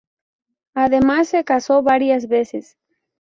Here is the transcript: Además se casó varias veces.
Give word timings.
Además 0.73 1.27
se 1.27 1.43
casó 1.43 1.83
varias 1.83 2.27
veces. 2.27 2.75